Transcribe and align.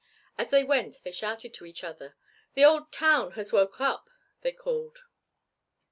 As 0.35 0.49
they 0.49 0.63
went 0.63 1.03
they 1.03 1.11
shouted 1.11 1.53
to 1.53 1.65
each 1.67 1.83
other. 1.83 2.15
"The 2.55 2.65
old 2.65 2.91
town 2.91 3.33
has 3.33 3.53
woke 3.53 3.79
up," 3.79 4.09
they 4.41 4.51
called. 4.51 5.03